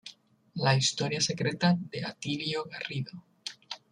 [0.55, 3.23] La historia secreta" de Atilio Garrido.